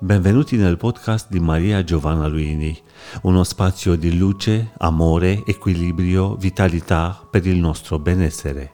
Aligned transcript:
Benvenuti 0.00 0.56
nel 0.56 0.76
podcast 0.76 1.30
di 1.30 1.38
Maria 1.38 1.84
Giovanna 1.84 2.26
Luini, 2.26 2.76
uno 3.22 3.44
spazio 3.44 3.94
di 3.94 4.18
luce, 4.18 4.72
amore, 4.78 5.44
equilibrio, 5.46 6.34
vitalità 6.34 7.24
per 7.30 7.46
il 7.46 7.56
nostro 7.58 8.00
benessere. 8.00 8.72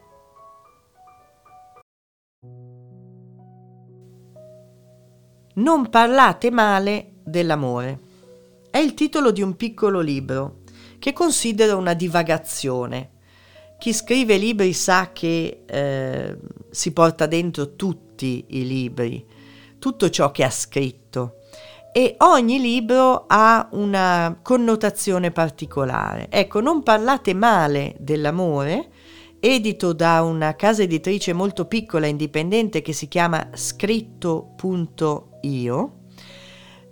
Non 5.56 5.90
parlate 5.90 6.50
male 6.50 7.12
dell'amore. 7.22 8.00
È 8.70 8.78
il 8.78 8.94
titolo 8.94 9.30
di 9.30 9.42
un 9.42 9.56
piccolo 9.56 10.00
libro 10.00 10.62
che 10.98 11.12
considero 11.12 11.76
una 11.76 11.92
divagazione. 11.92 13.10
Chi 13.78 13.92
scrive 13.92 14.38
libri 14.38 14.72
sa 14.72 15.10
che 15.12 15.64
eh, 15.66 16.38
si 16.70 16.92
porta 16.92 17.26
dentro 17.26 17.76
tutti 17.76 18.46
i 18.48 18.66
libri, 18.66 19.24
tutto 19.80 20.08
ciò 20.10 20.30
che 20.30 20.44
ha 20.44 20.50
scritto 20.50 21.38
e 21.92 22.14
ogni 22.18 22.60
libro 22.60 23.24
ha 23.26 23.68
una 23.72 24.38
connotazione 24.40 25.32
particolare. 25.32 26.28
Ecco, 26.30 26.60
non 26.60 26.84
parlate 26.84 27.34
male 27.34 27.96
dell'amore, 27.98 28.90
edito 29.40 29.92
da 29.92 30.22
una 30.22 30.54
casa 30.54 30.82
editrice 30.82 31.32
molto 31.32 31.64
piccola 31.64 32.06
e 32.06 32.10
indipendente 32.10 32.80
che 32.80 32.92
si 32.92 33.08
chiama 33.08 33.48
scritto.io, 33.52 34.58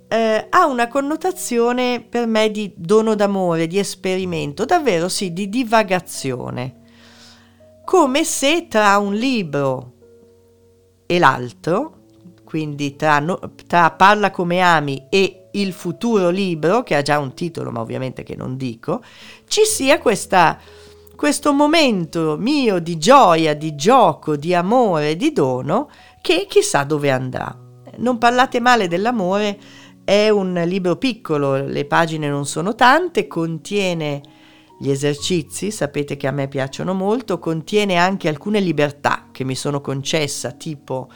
eh, 0.09 0.47
ha 0.49 0.67
una 0.67 0.89
connotazione 0.89 2.01
per 2.01 2.27
me 2.27 2.51
di 2.51 2.73
dono 2.75 3.15
d'amore, 3.15 3.69
di 3.69 3.79
esperimento, 3.79 4.65
davvero 4.65 5.09
sì, 5.09 5.33
di 5.33 5.49
divagazione. 5.49 6.75
Come 7.85 8.25
se 8.25 8.67
tra 8.69 8.99
un 8.99 9.15
libro 9.15 9.93
e 11.07 11.19
l'altro 11.21 11.98
quindi 12.49 12.97
tra, 12.97 13.23
tra 13.67 13.91
Parla 13.91 14.31
come 14.31 14.61
ami 14.63 15.05
e 15.11 15.49
il 15.51 15.75
futuro 15.75 16.31
libro, 16.31 16.83
che 16.83 16.95
ha 16.95 17.03
già 17.03 17.19
un 17.19 17.35
titolo 17.35 17.71
ma 17.71 17.81
ovviamente 17.81 18.23
che 18.23 18.37
non 18.37 18.57
dico, 18.57 19.03
ci 19.47 19.67
sia 19.67 19.99
questa, 19.99 20.59
questo 21.15 21.53
momento 21.53 22.39
mio 22.39 22.79
di 22.79 22.97
gioia, 22.97 23.53
di 23.53 23.75
gioco, 23.75 24.35
di 24.37 24.55
amore, 24.55 25.15
di 25.17 25.31
dono, 25.31 25.91
che 26.23 26.47
chissà 26.49 26.85
dove 26.85 27.11
andrà. 27.11 27.55
Non 27.99 28.17
parlate 28.17 28.61
male 28.61 28.89
dell'amore, 28.89 29.59
è 30.03 30.31
un 30.31 30.55
libro 30.65 30.97
piccolo, 30.97 31.63
le 31.63 31.85
pagine 31.85 32.31
non 32.31 32.47
sono 32.47 32.75
tante, 32.75 33.27
contiene 33.27 34.23
gli 34.81 34.89
esercizi, 34.89 35.71
sapete 35.71 36.17
che 36.17 36.27
a 36.27 36.31
me 36.33 36.49
piacciono 36.49 36.95
molto, 36.95 37.39
contiene 37.39 37.97
anche 37.97 38.27
alcune 38.27 38.61
libertà 38.61 39.27
che 39.33 39.45
mi 39.45 39.55
sono 39.55 39.83
concessa, 39.83 40.53
tipo 40.53 41.11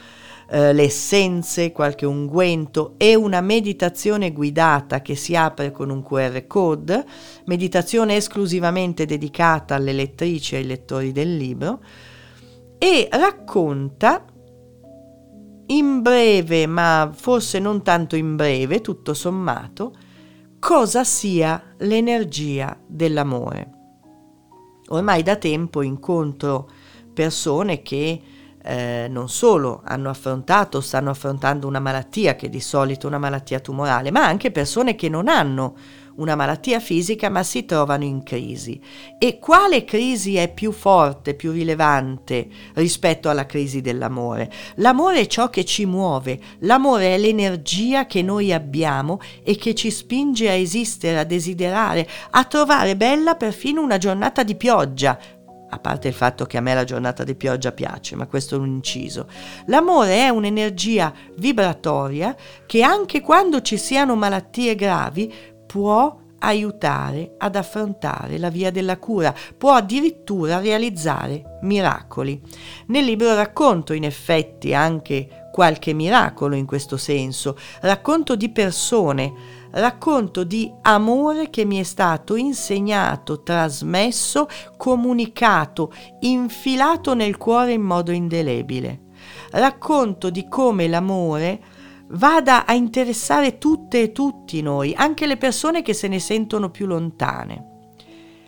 eh, 0.49 0.73
le 0.73 0.83
essenze, 0.83 1.71
qualche 1.71 2.05
unguento 2.05 2.95
e 2.97 3.15
una 3.15 3.41
meditazione 3.41 4.31
guidata 4.31 5.01
che 5.01 5.15
si 5.15 5.35
apre 5.35 5.71
con 5.71 5.89
un 5.89 6.03
QR 6.03 6.45
code, 6.47 7.05
meditazione 7.45 8.15
esclusivamente 8.15 9.05
dedicata 9.05 9.75
alle 9.75 9.93
lettrici 9.93 10.55
e 10.55 10.57
ai 10.59 10.65
lettori 10.65 11.11
del 11.11 11.35
libro, 11.35 11.79
e 12.77 13.07
racconta 13.11 14.25
in 15.67 16.01
breve, 16.01 16.67
ma 16.67 17.11
forse 17.13 17.59
non 17.59 17.81
tanto 17.81 18.15
in 18.15 18.35
breve, 18.35 18.81
tutto 18.81 19.13
sommato, 19.13 19.95
cosa 20.59 21.03
sia 21.03 21.61
l'energia 21.77 22.77
dell'amore. 22.85 23.71
Ormai 24.89 25.23
da 25.23 25.37
tempo 25.37 25.81
incontro 25.81 26.69
persone 27.13 27.81
che 27.81 28.21
eh, 28.63 29.07
non 29.09 29.29
solo 29.29 29.81
hanno 29.83 30.09
affrontato 30.09 30.77
o 30.77 30.81
stanno 30.81 31.09
affrontando 31.09 31.67
una 31.67 31.79
malattia, 31.79 32.35
che 32.35 32.49
di 32.49 32.61
solito 32.61 33.05
è 33.05 33.09
una 33.09 33.19
malattia 33.19 33.59
tumorale, 33.59 34.11
ma 34.11 34.25
anche 34.25 34.51
persone 34.51 34.95
che 34.95 35.09
non 35.09 35.27
hanno 35.27 35.75
una 36.15 36.35
malattia 36.35 36.79
fisica 36.79 37.29
ma 37.29 37.43
si 37.43 37.65
trovano 37.65 38.03
in 38.03 38.23
crisi. 38.23 38.79
E 39.17 39.39
quale 39.39 39.83
crisi 39.83 40.35
è 40.35 40.51
più 40.51 40.71
forte, 40.71 41.33
più 41.33 41.51
rilevante 41.51 42.47
rispetto 42.73 43.29
alla 43.29 43.45
crisi 43.45 43.81
dell'amore? 43.81 44.51
L'amore 44.75 45.21
è 45.21 45.27
ciò 45.27 45.49
che 45.49 45.65
ci 45.65 45.85
muove, 45.85 46.39
l'amore 46.59 47.15
è 47.15 47.17
l'energia 47.17 48.05
che 48.05 48.21
noi 48.21 48.53
abbiamo 48.53 49.19
e 49.43 49.55
che 49.55 49.73
ci 49.73 49.89
spinge 49.89 50.49
a 50.49 50.53
esistere, 50.53 51.19
a 51.19 51.23
desiderare, 51.23 52.07
a 52.31 52.43
trovare 52.43 52.95
bella 52.95 53.35
perfino 53.35 53.81
una 53.81 53.97
giornata 53.97 54.43
di 54.43 54.55
pioggia, 54.55 55.17
a 55.73 55.79
parte 55.79 56.07
il 56.07 56.13
fatto 56.13 56.45
che 56.45 56.57
a 56.57 56.61
me 56.61 56.73
la 56.73 56.83
giornata 56.83 57.23
di 57.23 57.35
pioggia 57.35 57.71
piace, 57.71 58.15
ma 58.15 58.27
questo 58.27 58.55
è 58.55 58.57
un 58.57 58.67
inciso. 58.67 59.27
L'amore 59.67 60.17
è 60.17 60.29
un'energia 60.29 61.13
vibratoria 61.35 62.35
che 62.65 62.81
anche 62.81 63.21
quando 63.21 63.61
ci 63.61 63.77
siano 63.77 64.15
malattie 64.15 64.75
gravi 64.75 65.33
può 65.65 66.19
aiutare 66.39 67.35
ad 67.37 67.55
affrontare 67.55 68.37
la 68.37 68.49
via 68.49 68.71
della 68.71 68.97
cura, 68.97 69.33
può 69.57 69.73
addirittura 69.73 70.59
realizzare 70.59 71.59
miracoli. 71.61 72.41
Nel 72.87 73.05
libro 73.05 73.33
racconto 73.33 73.93
in 73.93 74.03
effetti 74.03 74.73
anche 74.73 75.42
qualche 75.53 75.93
miracolo 75.93 76.55
in 76.55 76.65
questo 76.65 76.97
senso, 76.97 77.55
racconto 77.81 78.35
di 78.35 78.49
persone, 78.49 79.31
racconto 79.73 80.43
di 80.43 80.73
amore 80.81 81.51
che 81.51 81.63
mi 81.63 81.77
è 81.77 81.83
stato 81.83 82.35
insegnato, 82.35 83.43
trasmesso, 83.43 84.47
comunicato, 84.77 85.93
infilato 86.21 87.13
nel 87.13 87.37
cuore 87.37 87.73
in 87.73 87.83
modo 87.83 88.11
indelebile. 88.11 89.01
Racconto 89.51 90.31
di 90.31 90.47
come 90.47 90.87
l'amore 90.87 91.61
vada 92.07 92.65
a 92.65 92.73
interessare 92.73 93.59
tutte 93.59 94.01
e 94.01 94.11
tutti 94.11 94.59
noi, 94.63 94.95
anche 94.95 95.27
le 95.27 95.37
persone 95.37 95.83
che 95.83 95.93
se 95.93 96.07
ne 96.07 96.17
sentono 96.17 96.71
più 96.71 96.87
lontane. 96.87 97.91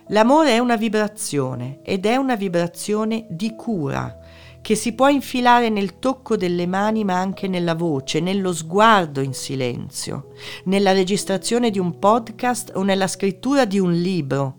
L'amore 0.07 0.53
è 0.53 0.57
una 0.57 0.75
vibrazione 0.75 1.81
ed 1.83 2.07
è 2.07 2.15
una 2.15 2.35
vibrazione 2.35 3.27
di 3.29 3.55
cura 3.55 4.23
che 4.65 4.73
si 4.73 4.93
può 4.93 5.09
infilare 5.09 5.69
nel 5.69 5.99
tocco 5.99 6.35
delle 6.35 6.65
mani 6.65 7.03
ma 7.03 7.19
anche 7.19 7.47
nella 7.47 7.75
voce, 7.75 8.19
nello 8.19 8.51
sguardo 8.51 9.21
in 9.21 9.35
silenzio, 9.35 10.29
nella 10.63 10.91
registrazione 10.91 11.69
di 11.69 11.77
un 11.77 11.99
podcast 11.99 12.71
o 12.73 12.81
nella 12.81 13.05
scrittura 13.05 13.65
di 13.65 13.77
un 13.77 13.93
libro. 13.93 14.55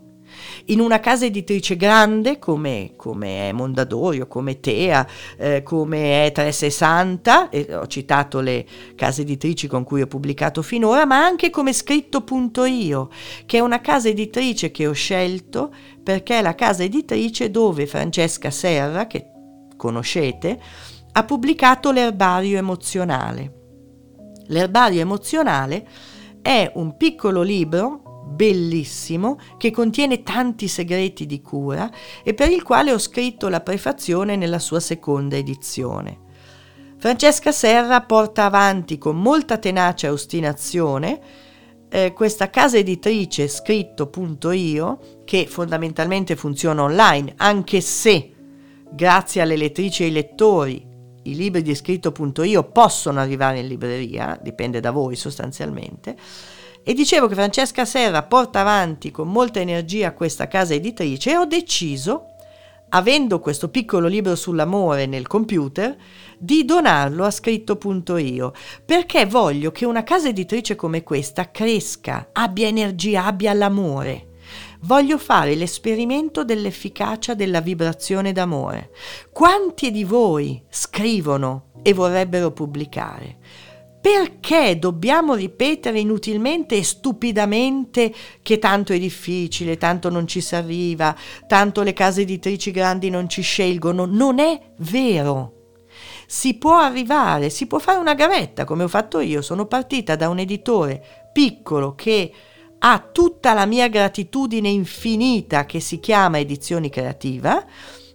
In 0.67 0.78
una 0.78 1.00
casa 1.00 1.25
editrice 1.25 1.75
grande 1.75 2.39
come, 2.39 2.93
come 2.94 3.49
è 3.49 3.53
Mondadori 3.53 4.25
come 4.28 4.61
Tea, 4.61 5.05
eh, 5.37 5.65
come 5.65 6.27
è 6.27 6.31
360, 6.31 7.49
e 7.49 7.75
ho 7.75 7.88
citato 7.88 8.38
le 8.38 8.65
case 8.94 9.23
editrici 9.23 9.67
con 9.67 9.83
cui 9.83 10.03
ho 10.03 10.06
pubblicato 10.06 10.62
finora, 10.62 11.05
ma 11.05 11.19
anche 11.25 11.50
come 11.50 11.73
scritto.io, 11.73 13.09
che 13.44 13.56
è 13.56 13.61
una 13.61 13.81
casa 13.81 14.09
editrice 14.09 14.71
che 14.71 14.87
ho 14.87 14.93
scelto 14.93 15.75
perché 16.00 16.38
è 16.38 16.43
la 16.43 16.55
casa 16.55 16.84
editrice 16.84 17.50
dove 17.50 17.88
Francesca 17.88 18.53
Serra, 18.53 19.09
che 19.09 19.31
conoscete, 19.76 20.60
ha 21.12 21.25
pubblicato 21.25 21.92
l'erbario 21.92 22.59
emozionale. 22.59 23.53
L'erbario 24.48 25.00
emozionale 25.00 25.87
è 26.42 26.70
un 26.75 26.97
piccolo 26.97 27.42
libro 27.42 28.25
bellissimo 28.26 29.38
che 29.56 29.70
contiene 29.70 30.22
tanti 30.22 30.69
segreti 30.69 31.26
di 31.26 31.41
cura 31.41 31.91
e 32.22 32.34
per 32.34 32.50
il 32.50 32.62
quale 32.62 32.92
ho 32.92 32.98
scritto 32.98 33.48
la 33.48 33.60
prefazione 33.60 34.37
nella 34.37 34.59
sua 34.59 34.81
seconda 34.81 35.37
edizione. 35.37 36.25
Francesca 36.98 37.53
Serra 37.53 38.03
porta 38.03 38.44
avanti 38.44 38.98
con 38.98 39.20
molta 39.20 39.58
tenacia 39.58 40.08
e 40.08 40.10
ostinazione 40.10 41.20
eh, 41.88 42.12
questa 42.12 42.50
casa 42.50 42.78
editrice 42.78 43.48
scritto.io 43.48 44.98
che 45.25 45.47
fondamentalmente 45.47 46.37
funziona 46.37 46.82
online 46.82 47.34
anche 47.37 47.81
se 47.81 48.35
grazie 48.91 49.41
alle 49.41 49.56
lettrici 49.56 50.02
e 50.02 50.06
ai 50.06 50.12
lettori 50.12 50.94
i 51.26 51.34
libri 51.34 51.62
di 51.62 51.74
scritto.io 51.74 52.64
possono 52.64 53.20
arrivare 53.20 53.58
in 53.61 53.66
libreria, 53.66 54.38
dipende 54.40 54.81
da 54.81 54.90
voi 54.90 55.16
sostanzialmente, 55.16 56.16
e 56.82 56.94
dicevo 56.94 57.26
che 57.26 57.34
Francesca 57.34 57.84
Serra 57.84 58.22
porta 58.22 58.61
avanti 58.61 59.11
con 59.11 59.28
molta 59.28 59.58
energia 59.58 60.12
questa 60.12 60.46
casa 60.46 60.75
editrice 60.75 61.32
e 61.32 61.37
ho 61.37 61.44
deciso, 61.44 62.26
avendo 62.90 63.40
questo 63.40 63.70
piccolo 63.70 64.06
libro 64.06 64.37
sull'amore 64.37 65.06
nel 65.06 65.26
computer, 65.26 65.96
di 66.38 66.64
donarlo 66.64 67.25
a 67.25 67.31
scritto.io, 67.32 68.52
perché 68.84 69.26
voglio 69.26 69.72
che 69.72 69.84
una 69.84 70.05
casa 70.05 70.28
editrice 70.28 70.76
come 70.76 71.02
questa 71.02 71.50
cresca, 71.50 72.28
abbia 72.32 72.69
energia, 72.69 73.25
abbia 73.25 73.52
l'amore. 73.52 74.25
Voglio 74.87 75.19
fare 75.19 75.56
l'esperimento 75.56 76.44
dell'efficacia 76.44 77.35
della 77.35 77.61
vibrazione 77.61 78.31
d'amore. 78.31 78.93
Quanti 79.33 79.91
di 79.91 80.05
voi 80.05 80.62
scrivono 80.69 81.71
e 81.83 81.93
vorrebbero 81.93 82.53
pubblicare? 82.53 83.37
Perché 84.00 84.79
dobbiamo 84.79 85.35
ripetere 85.35 85.99
inutilmente 85.99 86.77
e 86.77 86.85
stupidamente 86.85 88.15
che 88.41 88.61
tanto 88.61 88.93
è 88.93 88.99
difficile, 89.00 89.77
tanto 89.77 90.09
non 90.09 90.29
ci 90.29 90.41
si 90.41 90.55
arriva, 90.55 91.17
tanto 91.49 91.83
le 91.83 91.93
case 91.93 92.21
editrici 92.21 92.71
grandi 92.71 93.11
non 93.11 93.29
ci 93.29 93.43
scelgono? 93.43 94.05
Non 94.05 94.38
è 94.38 94.61
vero. 94.77 95.55
si 96.27 96.55
può 96.55 96.77
arrivare, 96.77 97.50
si 97.50 97.67
può 97.67 97.81
fare 97.81 97.99
una 97.99 98.15
gavetta 98.15 98.65
come 98.65 98.85
ho 98.85 98.88
fatto 98.88 99.19
io. 99.19 99.43
Sono 99.43 99.67
partita 99.67 100.15
da 100.15 100.29
un 100.29 100.38
editore 100.38 101.31
piccolo 101.33 101.97
che 101.97 102.33
ha 102.88 103.00
tutta 103.00 103.53
la 103.53 103.67
mia 103.67 103.88
gratitudine 103.88 104.69
infinita 104.69 105.67
che 105.67 105.81
si 105.81 105.99
chiama 105.99 106.38
Edizioni 106.38 106.88
Creativa 106.88 107.65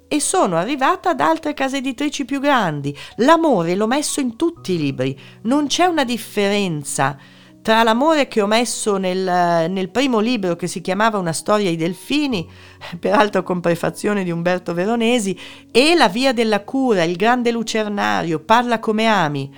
e 0.07 0.21
sono 0.21 0.55
arrivata 0.55 1.09
ad 1.09 1.19
altre 1.19 1.53
case 1.53 1.77
editrici 1.77 2.23
più 2.23 2.39
grandi. 2.39 2.97
L'amore 3.17 3.75
l'ho 3.75 3.87
messo 3.87 4.21
in 4.21 4.37
tutti 4.37 4.73
i 4.73 4.77
libri, 4.77 5.19
non 5.41 5.67
c'è 5.67 5.85
una 5.87 6.05
differenza 6.05 7.17
tra 7.61 7.83
l'amore 7.83 8.29
che 8.29 8.41
ho 8.41 8.47
messo 8.47 8.95
nel, 8.95 9.69
nel, 9.69 9.89
primo 9.89 10.19
libro 10.19 10.55
che 10.55 10.67
si 10.67 10.81
chiamava 10.81 11.19
Una 11.19 11.33
storia 11.33 11.69
ai 11.69 11.75
delfini, 11.75 12.49
peraltro 12.97 13.43
con 13.43 13.59
prefazione 13.59 14.23
di 14.23 14.31
Umberto 14.31 14.73
Veronesi, 14.73 15.37
e 15.69 15.95
La 15.95 16.07
via 16.07 16.33
della 16.33 16.63
cura, 16.63 17.03
Il 17.03 17.17
grande 17.17 17.51
lucernario, 17.51 18.39
Parla 18.39 18.79
come 18.79 19.05
ami. 19.05 19.53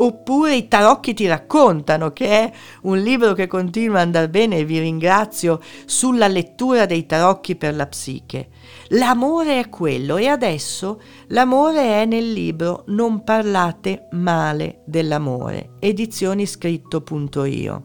Oppure 0.00 0.54
I 0.54 0.68
tarocchi 0.68 1.12
ti 1.12 1.26
raccontano, 1.26 2.12
che 2.12 2.26
è 2.26 2.52
un 2.82 2.98
libro 2.98 3.32
che 3.32 3.48
continua 3.48 3.96
ad 3.96 4.06
andare 4.06 4.28
bene 4.28 4.58
e 4.58 4.64
vi 4.64 4.78
ringrazio 4.78 5.60
sulla 5.86 6.28
lettura 6.28 6.86
dei 6.86 7.04
tarocchi 7.06 7.56
per 7.56 7.74
la 7.74 7.86
psiche. 7.86 8.50
L'amore 8.88 9.60
è 9.60 9.68
quello 9.68 10.16
e 10.16 10.28
adesso 10.28 11.00
l'amore 11.28 12.02
è 12.02 12.04
nel 12.04 12.32
libro 12.32 12.84
Non 12.88 13.24
parlate 13.24 14.08
male 14.12 14.82
dell'amore, 14.84 15.70
edizioniscritto.io. 15.80 17.82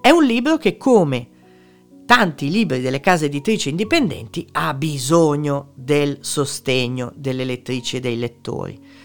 È 0.00 0.10
un 0.10 0.24
libro 0.24 0.58
che 0.58 0.76
come 0.76 1.28
tanti 2.06 2.50
libri 2.50 2.80
delle 2.80 3.00
case 3.00 3.26
editrici 3.26 3.68
indipendenti 3.68 4.46
ha 4.52 4.72
bisogno 4.74 5.72
del 5.74 6.18
sostegno 6.20 7.12
delle 7.14 7.44
lettrici 7.44 7.96
e 7.96 8.00
dei 8.00 8.18
lettori. 8.18 8.97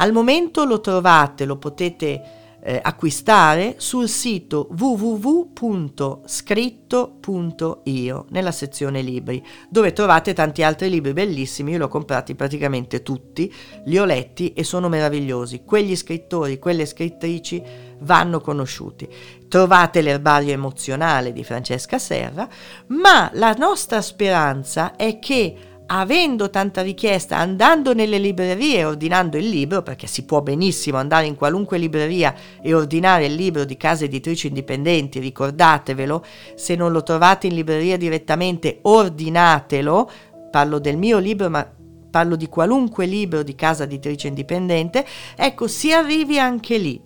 Al 0.00 0.12
momento 0.12 0.64
lo 0.64 0.80
trovate, 0.80 1.44
lo 1.44 1.58
potete 1.58 2.38
eh, 2.62 2.80
acquistare 2.82 3.74
sul 3.76 4.08
sito 4.08 4.68
www.scritto.io 4.76 5.44
nella 8.30 8.52
sezione 8.52 9.02
libri, 9.02 9.44
dove 9.68 9.92
trovate 9.92 10.32
tanti 10.32 10.62
altri 10.62 10.88
libri 10.88 11.12
bellissimi. 11.12 11.72
Io 11.72 11.76
li 11.76 11.84
ho 11.84 11.88
comprati 11.88 12.34
praticamente 12.34 13.02
tutti, 13.02 13.52
li 13.84 13.98
ho 13.98 14.06
letti 14.06 14.54
e 14.54 14.64
sono 14.64 14.88
meravigliosi. 14.88 15.64
Quegli 15.66 15.94
scrittori, 15.94 16.58
quelle 16.58 16.86
scrittrici 16.86 17.62
vanno 17.98 18.40
conosciuti. 18.40 19.06
Trovate 19.48 20.00
l'erbario 20.00 20.54
emozionale 20.54 21.34
di 21.34 21.44
Francesca 21.44 21.98
Serra, 21.98 22.48
ma 22.86 23.30
la 23.34 23.52
nostra 23.52 24.00
speranza 24.00 24.96
è 24.96 25.18
che 25.18 25.69
avendo 25.92 26.50
tanta 26.50 26.82
richiesta, 26.82 27.36
andando 27.36 27.94
nelle 27.94 28.18
librerie 28.18 28.78
e 28.78 28.84
ordinando 28.84 29.36
il 29.36 29.48
libro, 29.48 29.82
perché 29.82 30.06
si 30.06 30.24
può 30.24 30.40
benissimo 30.40 30.98
andare 30.98 31.26
in 31.26 31.34
qualunque 31.34 31.78
libreria 31.78 32.34
e 32.62 32.74
ordinare 32.74 33.26
il 33.26 33.34
libro 33.34 33.64
di 33.64 33.76
case 33.76 34.04
editrici 34.04 34.46
indipendenti, 34.46 35.18
ricordatevelo, 35.18 36.24
se 36.54 36.76
non 36.76 36.92
lo 36.92 37.02
trovate 37.02 37.48
in 37.48 37.54
libreria 37.54 37.96
direttamente, 37.96 38.78
ordinatelo, 38.82 40.10
parlo 40.50 40.78
del 40.78 40.96
mio 40.96 41.18
libro, 41.18 41.50
ma 41.50 41.68
parlo 42.10 42.36
di 42.36 42.46
qualunque 42.46 43.06
libro 43.06 43.42
di 43.42 43.54
casa 43.56 43.84
editrice 43.84 44.28
indipendente, 44.28 45.04
ecco, 45.36 45.66
si 45.66 45.92
arrivi 45.92 46.38
anche 46.38 46.78
lì. 46.78 47.02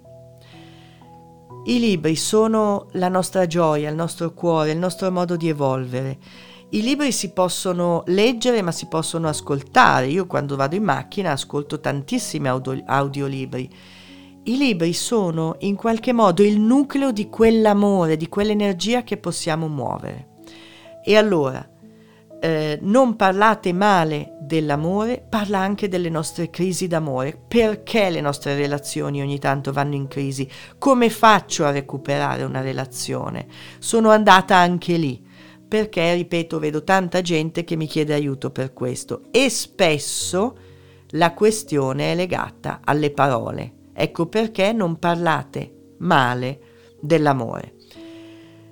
I 1.66 1.78
libri 1.78 2.16
sono 2.16 2.88
la 2.92 3.08
nostra 3.08 3.46
gioia, 3.46 3.88
il 3.88 3.96
nostro 3.96 4.34
cuore, 4.34 4.72
il 4.72 4.78
nostro 4.78 5.10
modo 5.10 5.36
di 5.36 5.48
evolvere 5.48 6.18
i 6.74 6.82
libri 6.82 7.12
si 7.12 7.30
possono 7.30 8.02
leggere 8.06 8.60
ma 8.60 8.72
si 8.72 8.86
possono 8.86 9.28
ascoltare. 9.28 10.06
Io 10.06 10.26
quando 10.26 10.56
vado 10.56 10.74
in 10.74 10.82
macchina 10.82 11.30
ascolto 11.30 11.78
tantissimi 11.78 12.48
audio- 12.48 12.82
audiolibri. 12.84 13.70
I 14.46 14.56
libri 14.56 14.92
sono 14.92 15.54
in 15.60 15.76
qualche 15.76 16.12
modo 16.12 16.42
il 16.42 16.58
nucleo 16.58 17.12
di 17.12 17.28
quell'amore, 17.28 18.16
di 18.16 18.28
quell'energia 18.28 19.04
che 19.04 19.18
possiamo 19.18 19.68
muovere. 19.68 20.30
E 21.04 21.16
allora, 21.16 21.64
eh, 22.40 22.78
non 22.82 23.14
parlate 23.14 23.72
male 23.72 24.36
dell'amore, 24.40 25.24
parla 25.26 25.60
anche 25.60 25.88
delle 25.88 26.10
nostre 26.10 26.50
crisi 26.50 26.88
d'amore. 26.88 27.38
Perché 27.46 28.10
le 28.10 28.20
nostre 28.20 28.56
relazioni 28.56 29.22
ogni 29.22 29.38
tanto 29.38 29.72
vanno 29.72 29.94
in 29.94 30.08
crisi? 30.08 30.50
Come 30.78 31.08
faccio 31.08 31.64
a 31.64 31.70
recuperare 31.70 32.42
una 32.42 32.62
relazione? 32.62 33.46
Sono 33.78 34.10
andata 34.10 34.56
anche 34.56 34.96
lì 34.96 35.32
perché, 35.74 36.14
ripeto, 36.14 36.60
vedo 36.60 36.84
tanta 36.84 37.20
gente 37.20 37.64
che 37.64 37.74
mi 37.74 37.88
chiede 37.88 38.14
aiuto 38.14 38.50
per 38.50 38.72
questo 38.72 39.22
e 39.32 39.50
spesso 39.50 40.56
la 41.10 41.32
questione 41.32 42.12
è 42.12 42.14
legata 42.14 42.78
alle 42.84 43.10
parole. 43.10 43.72
Ecco 43.92 44.26
perché 44.26 44.72
non 44.72 45.00
parlate 45.00 45.96
male 45.98 46.60
dell'amore. 47.00 47.72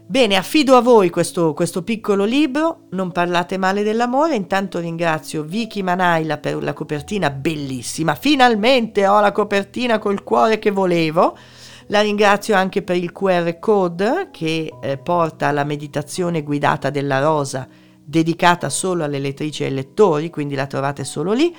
Bene, 0.06 0.36
affido 0.36 0.76
a 0.76 0.80
voi 0.80 1.10
questo, 1.10 1.54
questo, 1.54 1.82
piccolo 1.82 2.22
libro, 2.22 2.82
non 2.90 3.10
parlate 3.10 3.56
male 3.56 3.82
dell'amore, 3.82 4.36
intanto 4.36 4.78
ringrazio 4.78 5.42
Vicky 5.42 5.82
Manaila 5.82 6.38
per 6.38 6.62
la 6.62 6.72
copertina 6.72 7.30
bellissima, 7.30 8.14
finalmente 8.14 9.08
ho 9.08 9.18
la 9.18 9.32
copertina 9.32 9.98
col 9.98 10.22
cuore 10.22 10.60
che 10.60 10.70
volevo, 10.70 11.36
la 11.86 12.00
ringrazio 12.00 12.54
anche 12.54 12.82
per 12.82 12.96
il 12.96 13.12
QR 13.12 13.58
code 13.58 14.28
che 14.30 14.72
eh, 14.80 14.98
porta 14.98 15.48
alla 15.48 15.64
meditazione 15.64 16.42
guidata 16.42 16.90
della 16.90 17.20
rosa 17.20 17.68
dedicata 18.04 18.68
solo 18.68 19.04
alle 19.04 19.18
lettrici 19.18 19.62
e 19.62 19.66
ai 19.66 19.74
lettori, 19.74 20.30
quindi 20.30 20.54
la 20.54 20.66
trovate 20.66 21.04
solo 21.04 21.32
lì. 21.32 21.54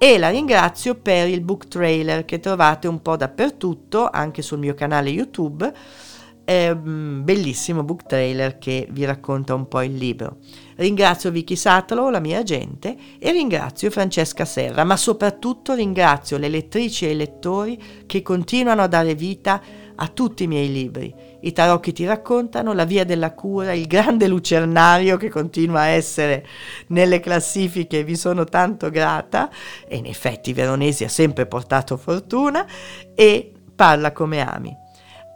E 0.00 0.16
la 0.16 0.28
ringrazio 0.28 0.94
per 0.94 1.28
il 1.28 1.40
book 1.40 1.66
trailer 1.66 2.24
che 2.24 2.38
trovate 2.38 2.86
un 2.86 3.02
po' 3.02 3.16
dappertutto, 3.16 4.08
anche 4.08 4.42
sul 4.42 4.58
mio 4.58 4.74
canale 4.74 5.10
YouTube 5.10 5.72
un 6.54 7.22
bellissimo 7.24 7.82
book 7.82 8.06
trailer 8.06 8.56
che 8.56 8.88
vi 8.90 9.04
racconta 9.04 9.54
un 9.54 9.68
po' 9.68 9.82
il 9.82 9.94
libro. 9.94 10.38
Ringrazio 10.76 11.30
Vicky 11.30 11.56
Satalo, 11.56 12.08
la 12.08 12.20
mia 12.20 12.38
agente, 12.38 12.96
e 13.18 13.32
ringrazio 13.32 13.90
Francesca 13.90 14.46
Serra, 14.46 14.84
ma 14.84 14.96
soprattutto 14.96 15.74
ringrazio 15.74 16.38
le 16.38 16.48
lettrici 16.48 17.06
e 17.06 17.10
i 17.10 17.16
lettori 17.16 17.78
che 18.06 18.22
continuano 18.22 18.80
a 18.80 18.86
dare 18.86 19.14
vita 19.14 19.60
a 19.94 20.08
tutti 20.08 20.44
i 20.44 20.46
miei 20.46 20.72
libri. 20.72 21.12
I 21.40 21.52
tarocchi 21.52 21.92
ti 21.92 22.06
raccontano, 22.06 22.72
La 22.72 22.84
via 22.84 23.04
della 23.04 23.34
cura, 23.34 23.74
Il 23.74 23.86
grande 23.86 24.26
lucernario 24.26 25.18
che 25.18 25.28
continua 25.28 25.80
a 25.80 25.86
essere 25.86 26.46
nelle 26.88 27.20
classifiche, 27.20 28.04
vi 28.04 28.16
sono 28.16 28.44
tanto 28.44 28.88
grata, 28.88 29.50
e 29.86 29.96
in 29.96 30.06
effetti 30.06 30.54
Veronesi 30.54 31.04
ha 31.04 31.08
sempre 31.08 31.46
portato 31.46 31.98
fortuna, 31.98 32.66
e 33.14 33.52
Parla 33.74 34.12
come 34.12 34.40
ami. 34.40 34.86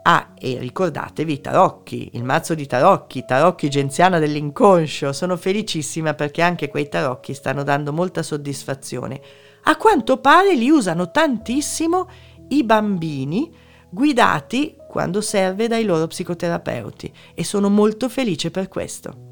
Ah, 0.05 0.33
e 0.37 0.59
ricordatevi 0.59 1.41
tarocchi, 1.41 2.11
il 2.15 2.25
mazzo 2.25 2.55
di 2.55 2.67
tarocchi, 2.67 3.25
tarocchi 3.25 3.71
genziana 3.71 4.19
dell'inconscio. 4.19 5.13
Sono 5.13 5.37
felicissima 5.37 6.15
perché 6.15 6.43
anche 6.43 6.69
quei 6.69 6.89
tarocchi 6.89 7.35
stanno 7.35 7.63
dando 7.63 7.93
molta 7.93 8.23
soddisfazione. 8.23 9.21
A 9.65 9.77
quanto 9.77 10.19
pare 10.19 10.57
li 10.57 10.71
usano 10.71 11.13
tantissimo 11.13 12.09
i 12.49 12.65
bambini 12.65 13.55
guidati 13.89 14.75
quando 14.89 15.21
serve 15.21 15.69
dai 15.69 15.85
loro 15.85 16.07
psicoterapeuti 16.07 17.13
e 17.35 17.45
sono 17.45 17.69
molto 17.69 18.09
felice 18.09 18.51
per 18.51 18.67
questo. 18.69 19.32